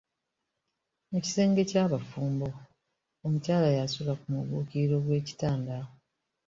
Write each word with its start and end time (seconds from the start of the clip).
Mu 1.11 1.17
kisenge 1.23 1.61
ky’abafumbo, 1.69 2.47
omukyala 3.25 3.67
y’asula 3.77 4.13
ku 4.19 4.25
mugguukiriro 4.33 4.95
gw’ekitanda. 5.05 5.77